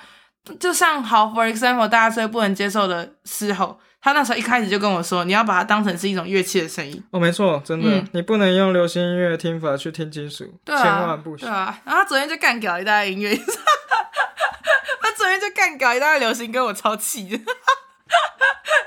[0.54, 7.02] 就像好，for example，大家最不能接受的嘶吼，他那时候一开始就跟我说，你要把它当成是一种乐器的声音。
[7.10, 11.48] 哦，没错，真的，嗯、你不能用流行音乐的听法去听金属，对啊、千万不行。
[11.48, 17.38] 对啊，然后他昨天就干搞一大堆音乐，他昨天就干搞一大堆流行歌，我超气的。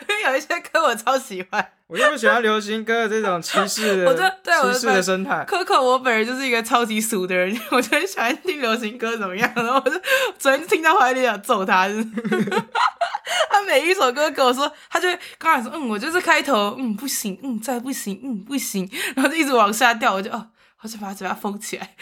[0.08, 4.14] 因为有一些歌我超喜欢，我就不喜欢流行歌的这种歧视的，
[4.44, 5.46] 歧视的生态。
[5.48, 9.52] Coco，我本人就是一个超级俗的人， 我就很喜欢听流行歌，怎么样？
[9.56, 10.00] 然后我就
[10.38, 12.04] 昨天听到怀里想揍他，就是
[13.50, 20.48] 他每一首歌跟我说，他就会刚才说，嗯，我就是开头，嗯，不行，嗯，再不行，嗯，不行，然后就一直往下掉，我就哦，
[20.82, 21.96] 我就把他嘴巴封起来，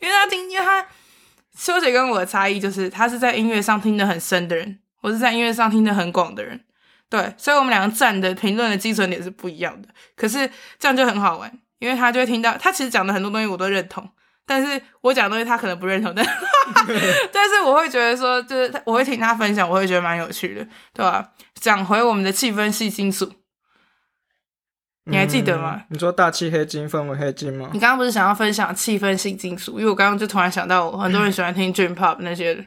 [0.00, 0.86] 因为他听，因为他
[1.56, 4.80] 修姐跟我的差异就是，他是在音乐上听得很深的人。
[5.04, 6.58] 我是在音乐上听得很广的人，
[7.10, 9.88] 对，所以我们两个站的评论的基准点是不一样的。
[10.16, 14.08] 可是这样就很好玩，因为他就会听到他其实讲的很多东西我都认同，
[14.46, 16.24] 但是我讲的东西他可能不认同，但
[17.30, 21.32] 但是我会觉得说，就是我会听他分享，我会觉得蛮有趣的，对吧？
[21.60, 23.30] 讲回我们的气氛系金属，
[25.04, 25.76] 你还记得吗？
[25.80, 27.68] 嗯、你说大气黑金分为黑金吗？
[27.74, 29.78] 你刚刚不是想要分享气氛性金属？
[29.78, 32.66] 因为我刚刚就突然想到，很多人喜欢听 Dream Pop 那些。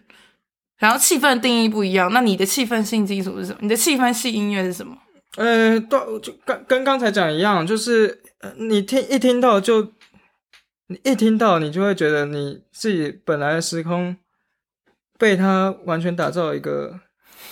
[0.80, 3.60] 然后气氛定义不一样，那你的气氛性基础是什么？
[3.62, 4.96] 你的气氛系音乐是什么？
[5.36, 8.22] 呃，都就跟跟刚才讲一样，就是
[8.58, 9.94] 你听一听到就，
[10.88, 14.16] 你一听到你就会觉得你自己本来的时空
[15.18, 17.00] 被他完全打造一个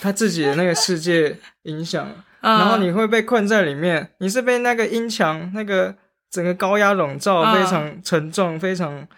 [0.00, 2.08] 他自己的那个世界影响，
[2.42, 5.96] 嗯、然后你会被困在里面，你是被那个音墙那个
[6.30, 9.08] 整个高压笼罩，嗯、非常沉重，非常。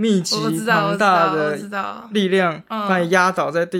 [0.00, 0.34] 密集
[0.66, 1.58] 庞大的
[2.10, 3.78] 力量把你压倒在地，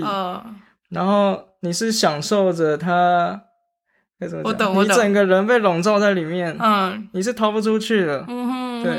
[0.89, 3.41] 然后你是享受着它，
[4.19, 4.51] 该怎么讲？
[4.51, 4.93] 我懂，我懂。
[4.93, 8.93] 你整个人被笼罩在里面，嗯，你是逃不出去的，嗯哼，对。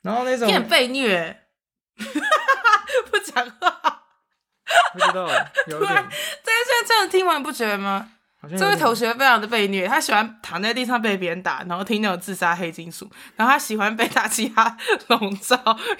[0.00, 1.36] 然后那种你很被虐，
[1.98, 4.00] 不讲话，
[4.94, 5.28] 不知道，
[5.66, 5.92] 有点。
[5.92, 8.08] 但是这样听完不觉得吗？
[8.58, 14.76] 这位同学非常的被虐，他喜欢躺在地上被别人打，然后听那种自杀黑金属，然后他喜欢被大气压
[15.06, 15.56] 笼罩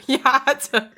[0.07, 0.91] 压着，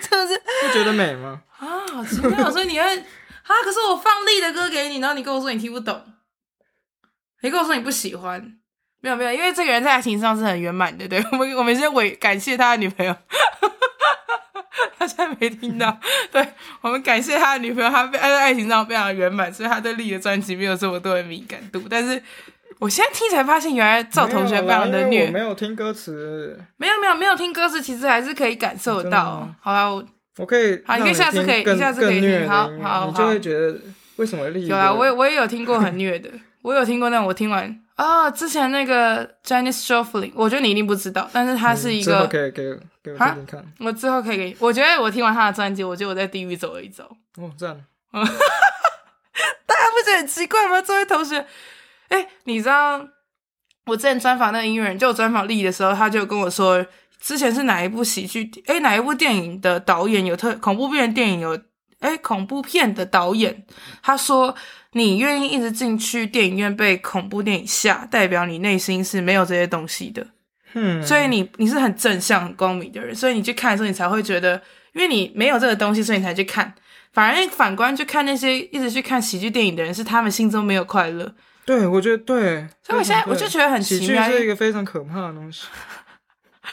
[0.00, 1.42] 真的是不觉得美吗？
[1.58, 2.50] 啊，好奇妙！
[2.50, 3.52] 所以你会啊？
[3.62, 6.02] 可是我放力的歌给你，然后你跟我说你听不懂，
[7.42, 8.56] 你跟我说你不喜欢，
[9.00, 13.14] 没有没有，因为这个人在爱情上是很圆满的，对，我们我们先委感谢他的女朋友。
[14.98, 15.98] 他现在没听到，
[16.32, 16.46] 对，
[16.80, 21.82] 我们感谢他的女朋友，他在爱情上非常圆满，所以他对丽的专辑没有这么多的敏感度。
[21.88, 22.20] 但是
[22.78, 25.30] 我现在听才发现，原来赵同学非常的虐。
[25.30, 29.48] 没有听歌词，没有没有没有听歌词，其实还是可以感受到。
[29.60, 30.04] 好啦，我
[30.38, 33.78] 我可以，好，你可以下次可以，你下次可以听，好好，你就会觉得
[34.16, 34.92] 为什么丽有啊？
[34.92, 36.28] 我也我也有听过很虐的，
[36.62, 37.80] 我有听过那种，我听完。
[37.94, 42.62] 啊、哦，之前那个 Janis Joplin，我觉得你一定不知道，但是他是一个，之后可以给
[43.02, 43.72] 给我听听看。
[43.78, 47.04] 我之后可以给你，我觉得我听完他的专辑，我觉得我在地狱走了一遭。
[47.36, 47.80] 哦，这样。
[48.12, 50.82] 大家不觉得很奇怪吗？
[50.82, 51.46] 这位同学，
[52.08, 53.00] 哎，你知道
[53.86, 56.84] 我之前专访那个音乐人，就专访丽的时候，他就跟我说，
[57.20, 61.56] 之前是哪一部喜剧，哎，哪一部电影的导演有特恐怖片电影有。
[62.04, 63.64] 哎，恐怖片的导演
[64.02, 64.54] 他说
[64.92, 70.26] ：“你愿意一直进去电影院被恐怖电影吓，代表你内心是没有这些东西的。
[70.74, 74.60] 嗯，所以你你是很正向、很光明的人，所以你去看的时候，你才会觉得，
[74.92, 76.74] 因为你没有这个东西，所以你才去看。
[77.14, 81.32] 反而反观去看那些一直去看喜剧电影的人，是他们心中没有快乐。
[81.64, 82.66] 对，我觉得对。
[82.82, 85.64] 所以我现在我就觉得很奇怪，喜剧是一个非常可怕的东西。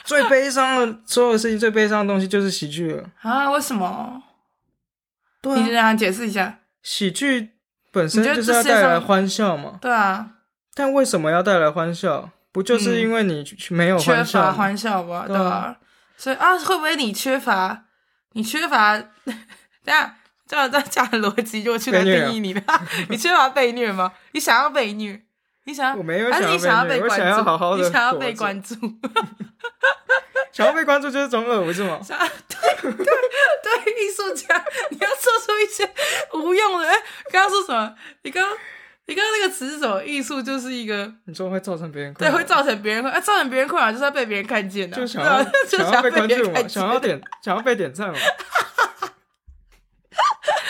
[0.04, 3.52] 最悲伤的所有事情，最悲伤的东西就是喜剧了啊？
[3.52, 4.22] 为什么？”
[5.42, 7.50] 对啊、你就让他解释一下，喜剧
[7.92, 9.80] 本身就是要带来欢笑嘛。
[9.82, 10.30] 对啊，
[10.74, 12.30] 但为什么要带来欢笑？
[12.52, 15.24] 不就是因为你没有欢笑、嗯、缺乏欢笑吧？
[15.26, 15.78] 对吧、啊？
[16.18, 17.86] 所以啊，会不会你缺乏？
[18.34, 18.98] 你缺乏？
[19.84, 20.14] 这样
[20.48, 22.62] 这样这样这样的逻辑就去来定义你的？
[23.10, 24.12] 你缺乏被虐吗？
[24.34, 25.22] 你想要被虐？
[25.64, 25.96] 你想要？
[25.96, 27.16] 我没有想要被虐，你想要被关注？
[27.18, 28.76] 想要好好的你想要被关注？
[30.52, 32.00] 想要被关注就是种恶，不是吗？
[32.06, 32.18] 对
[32.82, 35.90] 对对，艺术家，你要做出一些
[36.34, 36.88] 无用的。
[36.88, 36.96] 哎，
[37.32, 37.96] 刚刚说什么？
[38.24, 38.46] 你刚
[39.06, 40.04] 你刚刚那个词是什么？
[40.04, 48.20] 艺术就是一个，你说会造成别人困扰，对，会造成别人困扰，啊，造成别人困扰就是要被别人看见的，就想要 想要被关注嘛，想要点想要被点赞嘛。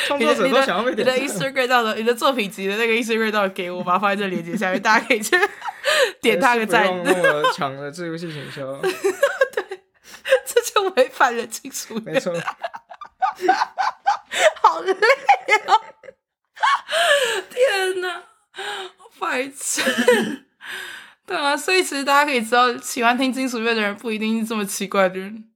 [0.08, 1.15] 创作者都想要被点赞。
[1.15, 5.36] 你的 Instagram 到的，你的作品集的那个 Instagram 到给我，把它放在这链接下面，大家可以去
[6.22, 6.86] 点他个赞。
[6.86, 8.80] 用那么强的自由性行销。
[10.46, 12.32] 这就违反了金属乐，没错，
[14.62, 15.74] 好累啊！
[17.50, 18.24] 天哪，
[18.98, 19.82] 好白痴！
[21.26, 25.50] 对啊，所以其实大家可以知道，喜欢听金属乐的人不一定是这么奇怪的人，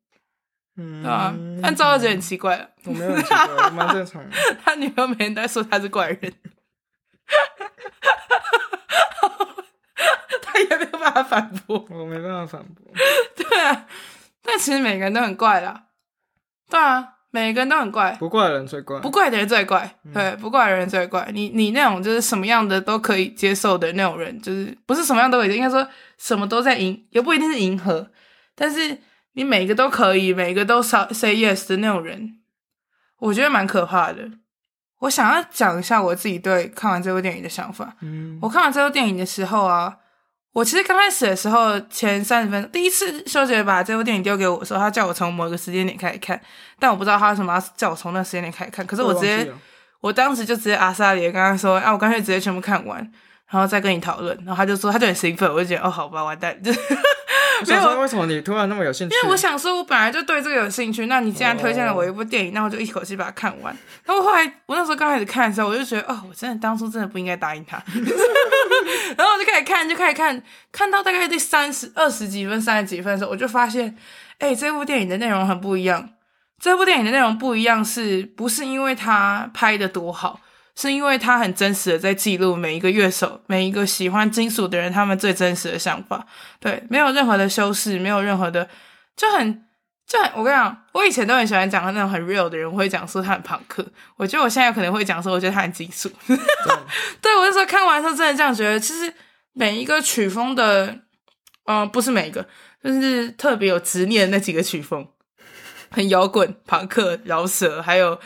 [0.78, 4.36] 嗯，对啊，但赵二姐很奇怪啊，我没有很奇怪，蛮正常的。
[4.64, 6.20] 他女朋友每天都在说他是怪人，
[10.42, 12.92] 他也没有办法反驳，我没办法反驳，
[13.36, 13.88] 对啊。
[14.46, 15.86] 但其实每个人都很怪啦，
[16.70, 21.28] 对啊，每个人都很怪，不怪的人最怪，不怪的人最怪，嗯、对，不怪的人最怪。
[21.34, 25.86] 你你那种就是什么样的都可以接受的那种人，就是不是什么样都可以，应该说
[26.18, 28.08] 什么都在迎，也不一定是迎合，
[28.54, 28.98] 但是
[29.34, 32.38] 你每一个都可以，每一个都 say yes 的那种人，
[33.20, 34.30] 我觉得蛮可怕的。
[35.00, 37.96] 我想要讲一下我自己对看完这部电影的想法。
[38.02, 39.98] 嗯，我看完这部电影的时候啊。
[40.56, 46.40] 我其实刚开始的时候，前三十分钟，第一次修杰把这部电影丢给我的时候，他叫我从某个时间点开始看，
[46.80, 48.88] 但我不知道他为什么要叫我从那个时间点开始看。
[48.88, 49.46] 可是我直接，
[50.00, 53.12] 我，我当时就直接阿萨里跟他说：“啊，我干脆直接全部看完，
[53.56, 56.56] 然后再跟你讨论。”然后他就说，他就很兴奋，我就觉得哦，好吧，完蛋。
[57.66, 59.16] 没有，为什么你突然那么有兴趣？
[59.16, 61.06] 因为我想说，我本来就对这个有兴趣。
[61.06, 63.76] 那你既然推荐了我一部电影，那我就一口气把它看完。
[64.04, 67.82] 然后后来，我那时候刚开始看的时候，我就觉得，哦，我真的当初真的不应该答应他。
[69.18, 73.96] 然后我就开始看，就开始看，看到大概第三十二十几分、三十几分的时候，我就发现，
[74.40, 76.10] 哎，这部电影的内容很不一样。
[76.60, 80.42] 这部电影的内容不一样，是不是因为他拍的多好？
[80.78, 86.26] 是因为他很真实的在记录每一个乐手、每一个喜欢金属的人他们最真实的想法。
[86.60, 88.68] 对，没有任何的修饰，没有任何的，
[89.16, 89.66] 就很
[90.06, 90.30] 就很。
[90.36, 93.86] 我跟你讲，我以前都很喜欢讲那种很 real 的人，我会讲说他很朋克。
[94.18, 96.12] 我觉得我现在可能会讲说，我觉得他很金属。
[96.28, 96.38] 对，
[97.22, 98.78] 对我那时候看完之后，真的这样觉得。
[98.78, 99.14] 其实
[99.54, 100.94] 每一个曲风的，
[101.68, 102.46] 嗯、不是每一个，
[102.84, 105.08] 就是特别有执念的那几个曲风，
[105.90, 108.20] 很摇滚、朋克、饶舌，还有。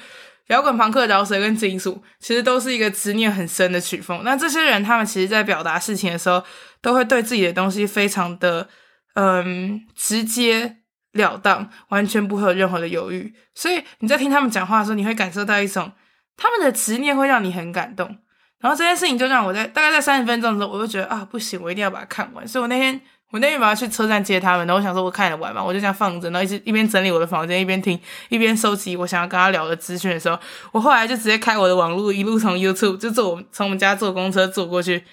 [0.50, 4.22] 摇滚、朋克、饶舌跟金属，其实都是一个执念很深的曲风。
[4.24, 6.44] 那这些人，他们其实在表达事情的时候，
[6.82, 8.68] 都会对自己的东西非常的，
[9.14, 10.78] 嗯，直截
[11.14, 13.34] 了当，完全不会有任何的犹豫。
[13.56, 15.92] 所以你在听他们讲话的时候，你会感受到一种
[16.36, 18.18] 他们的执念会让你很感动。
[18.60, 22.48] 然后这件事情就让我在大概在三十分钟的时候，我就觉得啊，不行，我一定要把它看完。
[22.48, 23.00] 所以我那天。
[23.32, 30.40] 我那天晚上去车站接他们，然后我想说我看得完嘛，我就这样放着，然后一直一边整理我的房间，一边听，一边收集我想要跟他聊的资讯的时候，
[30.72, 35.04] 我后来就直接开我的网络，一路从 YouTube 就坐我从我们家坐公车坐过去，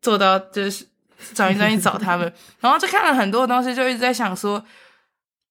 [0.00, 0.86] 坐到就是
[1.34, 4.64] 转一转去找他们，然后就看了很多东西，就一直在想说，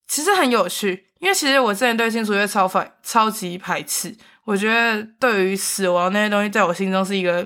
[0.07, 7.45] 其实很有趣，因为其实我之前对金属乐超反超级排斥，我觉得对于死亡那些东西，在我心中是一个。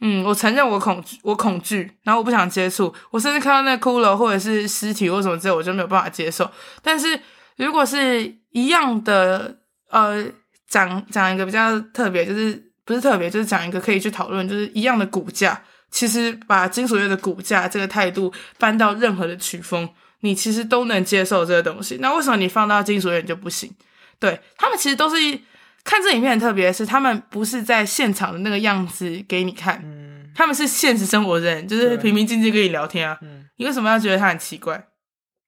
[0.00, 2.94] 嗯，我承认我恐惧，我恐惧，然后我不想接触。
[3.10, 6.48] 我甚至看到那骷髅或者是尸体或什么之类，我就没有办法接受。
[6.82, 7.18] 但是
[7.56, 9.58] 如果是一样的，
[9.90, 10.24] 呃，
[10.68, 19.88] 讲讲一个比较特别，就是不是特别，就是讲一个可以去讨论，就是一样的骨架，其实把金属乐的骨架这个态度搬到任何的曲风，
[20.20, 21.96] 你其实都能接受这个东西。
[22.00, 23.74] 那为什么你放到金属乐就不行？
[24.20, 25.42] 对，他们其实都是一。
[25.88, 33.16] 看这影片很特别的是，他们不是在现场的那个样子给你看，嗯、他们是现实生活的人，就是平平静静跟你聊天啊。
[33.22, 34.84] 嗯、你为什么要觉得他很奇怪？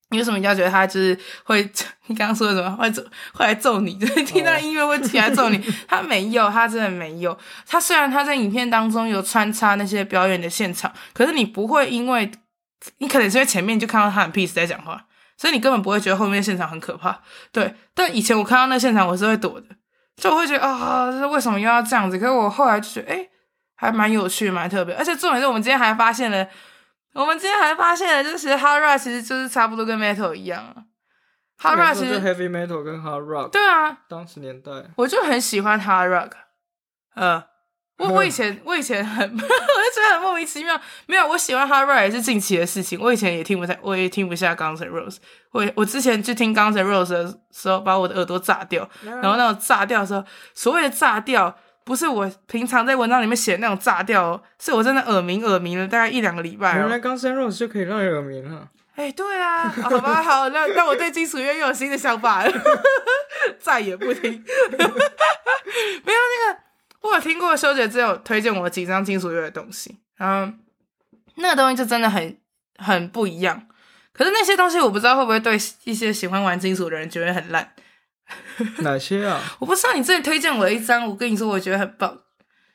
[0.09, 1.63] 你为什么要觉得他就是会？
[2.09, 2.75] 你刚刚说的什么？
[2.75, 3.05] 会揍？
[3.35, 3.99] 会来揍你？
[3.99, 5.59] 就是听到音乐会起来揍你？
[5.59, 7.39] 哦、 他没有，他真的没有。
[7.69, 12.31] 他虽然他在影片当中有穿插那些表演的现场，可是你不会因为，
[12.97, 15.05] 你可能是因为前面就看到他很 peace 在讲话，
[15.37, 17.21] 所以你根本不会觉得后面现场很可怕。
[17.53, 19.67] 对，但以前我看到那现场，我是会躲的。
[20.21, 22.19] 就我会觉得啊，这是为什么又要这样子？
[22.19, 23.29] 可是我后来就觉得，哎，
[23.75, 24.95] 还蛮有趣，蛮特别。
[24.95, 26.47] 而且重点是我们今天还发现了，
[27.15, 30.85] 我们今天还发现了，就是 hard rock 其实就是差不多跟 metal 一样啊。
[31.59, 36.31] hard rock 其实 heavy metal 跟 hard rock 对啊，当时年代我就很喜欢 hard rock，
[37.15, 37.51] 呃。
[38.01, 40.81] 我我以前我以前很， 我就觉得很莫名其妙。
[41.07, 42.99] 没有，我喜欢 Hard Rock 也是近期的事情。
[42.99, 45.17] 我以前也听不太，我也听不下 Guns N' Roses。
[45.53, 48.89] 我我之前去听 Guns N' Roses 的时候，把我的耳朵炸掉。
[49.05, 56.77] 然后那种炸掉的时候，所谓的炸掉，不是我平常在文章里面写的那种炸掉，是我真的耳鸣耳鸣了大概一两个礼拜。
[56.77, 58.69] 原来 Guns N' Roses 就可以让人耳鸣了。
[58.97, 62.53] 哎、欸，对啊，好吧，好，那那我对金属乐又有新的想法了，
[63.61, 64.23] 再也不听。
[64.73, 64.85] 没
[66.15, 66.60] 有那个。
[67.03, 70.53] 我有听过修姐只有推荐我几张金属乐的东西，然后
[71.37, 72.37] 那个东西就真的很
[72.77, 73.67] 很不一样。
[74.13, 77.73] 可是那些东西我不知道会不会对一些喜欢玩金属的人觉得很烂。
[78.79, 79.41] 哪些啊？
[79.59, 79.95] 我不知道。
[79.95, 82.19] 你之前推荐我的一张，我跟你说我觉得很棒，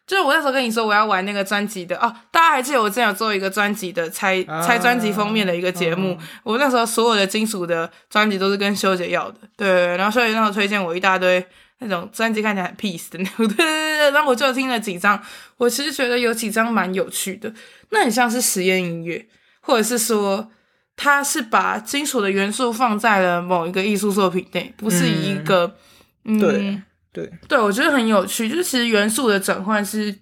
[0.07, 2.13] 就是我那时候跟你说我要玩那个专辑的哦。
[2.31, 6.15] 大家还记得我之前有做一个专辑的拆拆专辑封面的一个节目？
[6.15, 9.95] 啊、我那时候所有的金属的专辑都是跟修姐要的，对。
[9.97, 11.45] 然后修姐那时候推荐我一大堆。
[11.79, 15.21] 那种专辑看起来很 peace 的那种， 对对对，然后我就听了几张，
[15.57, 17.53] 我其实觉得有几张蛮有趣的，
[17.89, 19.27] 那很像是实验音乐，
[19.59, 20.49] 或者是说，
[20.95, 25.75] 它是把金属的元素放在了某一个艺术作品内，不是一个，
[26.23, 26.39] 嗯，嗯。
[26.39, 27.31] 对对。
[27.47, 30.13] 对，我觉得很有趣，就是其实元素的转换是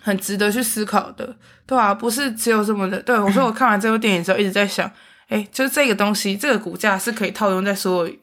[0.00, 4.90] 很值得去思考的，对啊，不是只有这么的，对，我说我看完这部电影之后一直在想，
[5.28, 8.14] 诶，就是这个东西，这个骨架是可以套用在所有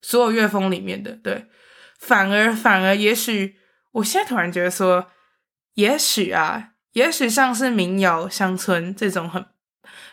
[0.00, 1.46] 所有乐风里面的，对。
[2.06, 3.56] 反而，反而，也许，
[3.92, 5.06] 我现在突然觉得说，
[5.74, 9.46] 也许啊，也许像是民谣、乡村这种很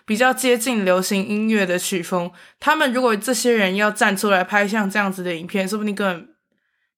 [0.05, 6.35] 比较接近流行音乐的曲风，他们如果这些人要站出来拍像这样子的影片，说不定根本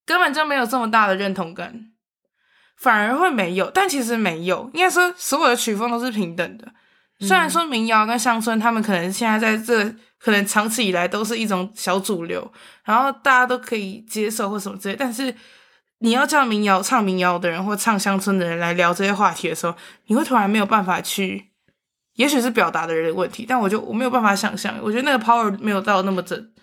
[0.06, 1.92] 根本就没有这么大的认同感，
[2.78, 3.72] 反而会没有。
[3.72, 6.72] 但其实没有，应该说所有的曲风都是平等的。
[7.20, 9.96] 虽然说民谣跟乡村，他们可能现在在这。
[10.24, 12.50] 可能长期以来都是一种小主流，
[12.86, 14.96] 然后大家都可以接受或什么之类。
[14.98, 15.36] 但是
[16.00, 21.50] 你要叫民谣唱民谣的人或唱乡村的人来聊这些话题的时候，你会突然没有办法去，
[22.16, 26.54] 也许是表达的人的问题，但我就我没有办法想象，我觉得那个 power 没有到那么真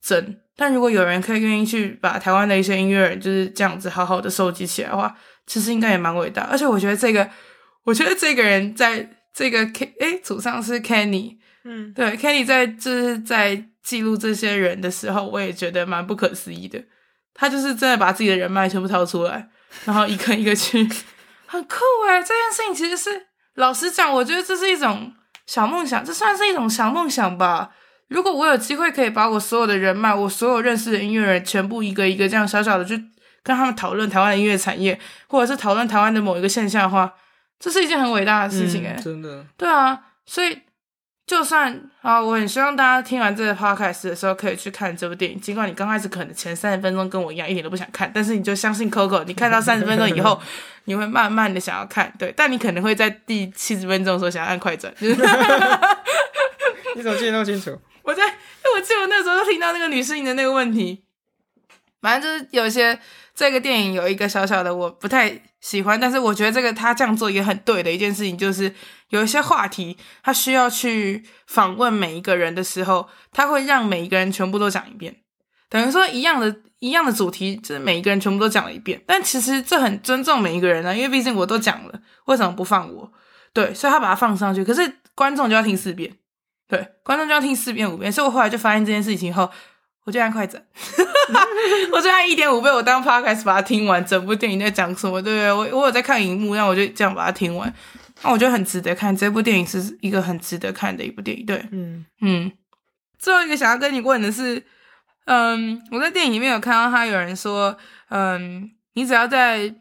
[0.00, 0.40] 真。
[0.56, 5.14] 但如果有人可以愿意去把台湾的一些音乐人就是这样子好好的收集起来的话，
[5.46, 6.44] 其实应该也蛮伟大。
[6.44, 7.28] 而且我觉得这个，
[7.84, 11.36] 我觉得这个人在这个 K 哎祖上是 Kenny。
[11.64, 16.82] 嗯，对，Kenny 在就是在记录这些人的时候，我也觉得蛮不可思议的。
[17.34, 19.48] 他就是真的把自己的人脉全部掏出来，
[19.84, 20.86] 然后一个一个去，
[21.46, 21.76] 很酷
[22.06, 22.20] 哎！
[22.20, 25.12] 这件事情其实是老实讲，我觉得这是一种
[25.46, 27.70] 小梦想，这算是一种小梦想吧。
[28.08, 32.96] 如果我有机会可以把我所有的人脉，我所有认识的音乐人，全部一个一个这样小小的去
[33.42, 37.14] 跟他们讨论台湾的音乐产业，或者是讨论台湾的某一个现象的话，
[37.62, 39.46] 这是一件很伟大的事情诶、嗯、真的。
[39.56, 40.60] 对啊，所以。
[41.24, 45.40] 就算啊，我很希望大家听完这个 podcast 的时候，可以去看这部电影。
[45.40, 50.38] 尽管你刚开始可能前三十分钟跟我一样，一点都不想看，但是你就相信 Coco， 你看到三十分钟以后，
[50.84, 52.12] 你会慢慢的想要看。
[52.18, 54.92] 对，但你可能会在第七十分钟的时候想要按快转。
[55.00, 55.14] 就是、
[56.96, 57.80] 你怎么记得那么清楚？
[58.02, 61.04] 我在，因为我记得我那时候听到那个女声音的那个问题。
[62.02, 62.98] 反正就是有一些
[63.34, 68.72] 这个电影有一个小小的我不太喜欢，但是我觉得这个他这样做也很对的一件事情，就是
[69.08, 75.16] 有一些话题他需要去访问每一个人的时候，他会让每一个人全部都讲一遍，
[75.70, 79.02] 等于说一样的一样的主题，就是每一个人全部都讲了一遍。
[79.06, 83.12] 但其实这很尊重每一个人啊，因为毕竟我都讲了，为什么不放我？
[83.54, 86.12] 对，所以他把它放上去，可是观众就要听四遍，
[86.68, 88.12] 对，观众就要听四遍五遍。
[88.12, 89.50] 所以我后来就发现这件事情后。
[90.04, 90.60] 我就按快转，
[91.92, 95.52] 我就按一点五倍，我当 podcast 把它听完，整部电影在讲什么，对不对？
[95.52, 97.72] 我我有在看荧幕，那我就这样把它听完，
[98.22, 99.16] 那我觉得很值得看。
[99.16, 102.52] 这部电影是一个很值得看的一部电影，对，嗯嗯。
[103.16, 104.60] 最后一个想要跟你问的是，
[105.26, 107.78] 嗯，我在电影里面有看到他有人说，
[108.08, 109.72] 嗯，你只要在，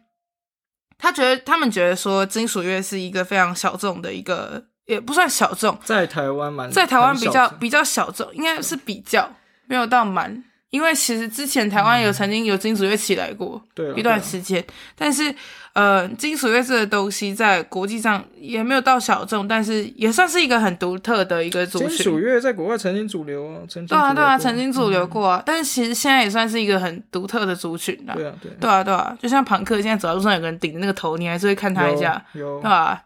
[0.99, 9.28] 他觉得他们觉得说金属乐是一个非常小众的一个，也不算小众，在台湾蛮，在台湾比较比较小众，应该是比较。
[9.72, 13.61] 没有到满，因为其实之前台湾有曾经有金属乐起来过，
[13.95, 14.61] 一段时间，
[14.97, 15.34] 但是
[15.72, 21.88] 呃，金属乐这个东西在国际上也没有到小众，但是也算是一个很独特的一个族群。
[21.88, 28.13] 金属乐在国外曾经主流啊，曾经对啊对啊，曾经主流过啊，嗯、但是其实现在也算是一个很独特的族群了。
[28.13, 33.01] 对啊对，对啊对啊，就像庞克，现在走在路上有个人顶着那个头，你还是会看他一下，有，有对吧？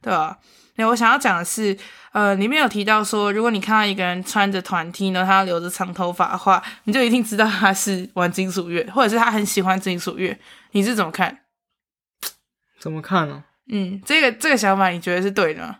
[0.00, 0.38] 对吧？
[0.76, 1.76] 那我想要讲的是，
[2.12, 10.38] 呃，里面有提到说，如果你看到一个人穿着团 T 呢，他留着长头发的话，你就一定知道他是玩金属乐，或者是他很喜欢金属乐。
[10.72, 11.38] 你是怎么看？
[12.78, 13.44] 怎么看呢？
[13.70, 15.78] 嗯，这个这个想法你觉得是对的吗？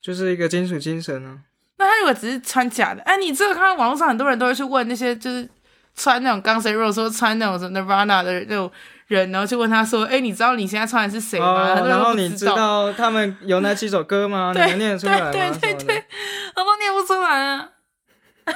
[0.00, 1.40] 就是一个金属精神呢。
[1.78, 5.48] 那他如果只是穿假的，哎，你这个看到网络上很多人都会去问那些，就是
[5.94, 8.70] 穿那种 Guns N' Roses 说穿那种什么 Nirvana 的那种。
[9.06, 11.46] 人，然后就问他说：“哎，你知道你现在穿的是谁吗？”
[11.80, 14.52] 哦、然后你知道他们有哪几首歌吗？
[14.56, 15.30] 你能念出来吗？
[15.30, 16.04] 对对对对，
[16.56, 17.68] 我都念不出来啊！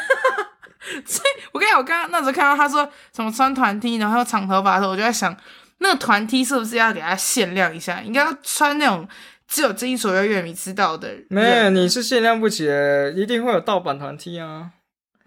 [1.05, 5.37] 所以，我跟你讲，我刚刚那时候看到他说什么穿团 T，然后长头发的时候，我就在想，
[5.79, 8.01] 那个团 T 是不是要给他限量一下？
[8.01, 9.07] 应该要穿那种
[9.47, 11.09] 只有金属乐乐迷知道的。
[11.29, 12.67] 没有，你是限量不起，
[13.15, 14.71] 一定会有盗版团 T 啊。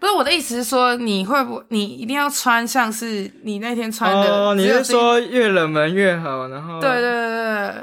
[0.00, 4.22] 不是我的意思是说，你会不，你一定要穿像是你那天穿的。
[4.22, 6.80] 哦，你是说越冷门越好，然后。
[6.80, 7.74] 对对对对。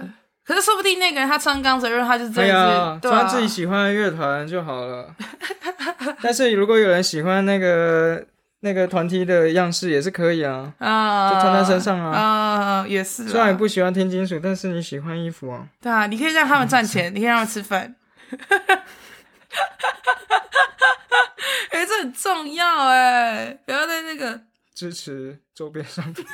[0.44, 5.08] 可是说不定那个人他穿钢丝，他就真的是、啊、穿自己喜欢的乐团就好了。
[6.22, 8.22] 但是如果有人喜欢那个
[8.60, 10.74] 那个团体的样式，也是可以啊。
[10.80, 11.32] 啊。
[11.32, 12.12] 就穿在身上啊。
[12.12, 13.28] 啊，也是。
[13.30, 15.64] 虽然你不喜欢听金属，但是你喜欢衣服啊。
[15.82, 17.96] 对啊，你可以让他们赚钱，你可以让他们吃饭。
[21.70, 23.58] 哎、欸，这很重要哎！
[23.66, 24.42] 不要在那个
[24.74, 26.26] 支持周边商品。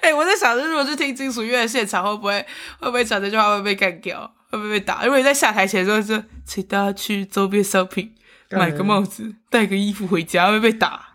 [0.00, 2.40] 哎、欸，我在想，如果是听金属乐的现场，会不会
[2.80, 5.04] 会不会讲这句话会被干掉，会不会被打？
[5.04, 8.14] 如果你在下台前说是请大家去周边商品
[8.50, 11.14] 买个帽子、带个衣服回家，会被打？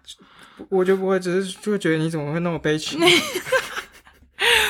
[0.69, 2.99] 我就不会，只是就会觉得你怎么会那么悲情？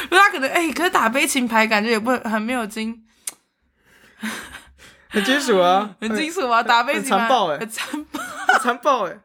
[0.10, 3.04] 他可能哎、欸，可是打悲情牌感觉也不很没有精。
[5.22, 8.20] 很金属啊，很金属啊，打飞机残暴哎，很残暴，
[8.60, 9.18] 残暴哎！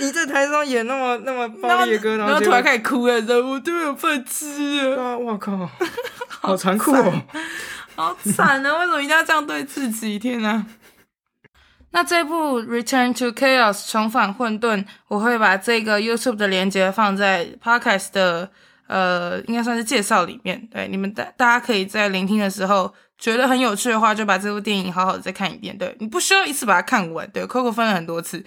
[0.00, 5.16] 你你在台上演那么那么暴力的歌，然后突然开始哭了，然后我都没有饭吃啊！
[5.16, 5.68] 我靠，
[6.28, 7.22] 好残酷哦，
[7.96, 8.78] 好惨啊！
[8.78, 10.18] 为什么一定要这样对自己？
[10.18, 10.66] 天哪！
[11.92, 18.50] 那这部《Return to Chaos》重返混沌，我会把这个 YouTube 的链接放在 Podcast 的
[18.86, 20.68] 呃，应该算是介绍里面。
[20.70, 22.94] 对，你们大大家可以在聆听的时候。
[23.16, 25.78] 觉得很有趣的话，就把这部电影好好的再看一遍。
[25.78, 27.26] 对，你不需要一次把它看完。
[27.30, 28.44] 对， Coco 分了很多次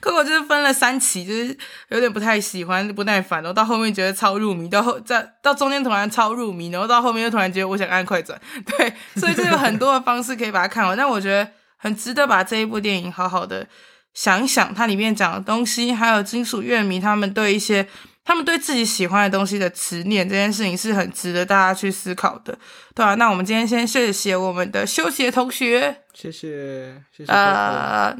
[0.00, 1.56] ，Coco 就是分了三期，就是
[1.88, 8.38] 有点不太喜欢，不耐烦，然后到后面觉得超入迷，到后在到中间突然超入迷，然后到后面又突然觉得我想按快转。
[8.66, 10.96] 对，所以就有很多的方式可以把它看完。
[10.96, 13.66] 但我觉得很值得把这一部电影好好的
[14.12, 17.88] 想一想，它里面讲的东西，还有金属乐迷他们对一些。
[18.24, 22.56] 他们对自己喜欢的东西的执念，这件事情是很值得大家去思考的，
[22.94, 27.32] 对啊，那我们今天先谢谢我们的修杰同学，谢谢，谢谢。
[27.32, 28.16] 啊，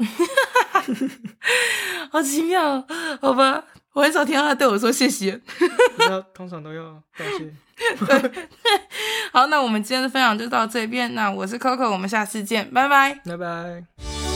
[2.11, 2.85] 好奇妙，
[3.21, 5.39] 好吧，我很少听到他对我说谢谢。
[6.09, 6.83] 要通常都要
[7.17, 7.53] 道谢。
[8.05, 8.31] 对，
[9.31, 11.13] 好，那我们今天的分享就到这边。
[11.15, 14.32] 那我是 Coco，我们下次见，拜拜，拜拜。